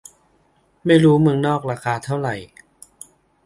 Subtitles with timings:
[0.85, 2.35] ไม่รู้เมืองนอกราคาเท่าไหร่